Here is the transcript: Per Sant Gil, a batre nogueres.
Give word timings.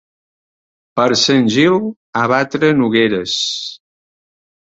Per 0.99 1.05
Sant 1.23 1.45
Gil, 1.55 1.77
a 2.23 2.25
batre 2.33 2.71
nogueres. 2.81 3.37